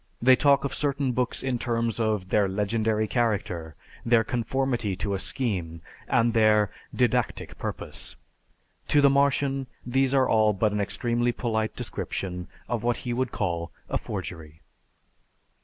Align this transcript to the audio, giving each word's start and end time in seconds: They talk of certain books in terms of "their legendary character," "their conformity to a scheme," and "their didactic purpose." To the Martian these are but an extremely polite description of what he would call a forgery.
They 0.19 0.35
talk 0.35 0.63
of 0.63 0.73
certain 0.73 1.11
books 1.11 1.43
in 1.43 1.59
terms 1.59 1.99
of 1.99 2.29
"their 2.29 2.49
legendary 2.49 3.07
character," 3.07 3.75
"their 4.03 4.23
conformity 4.23 4.95
to 4.95 5.13
a 5.13 5.19
scheme," 5.19 5.81
and 6.07 6.33
"their 6.33 6.71
didactic 6.91 7.59
purpose." 7.59 8.15
To 8.87 8.99
the 8.99 9.11
Martian 9.11 9.67
these 9.85 10.11
are 10.15 10.53
but 10.53 10.71
an 10.71 10.81
extremely 10.81 11.31
polite 11.31 11.75
description 11.75 12.47
of 12.67 12.81
what 12.81 12.97
he 13.05 13.13
would 13.13 13.31
call 13.31 13.71
a 13.89 13.97
forgery. 13.99 14.63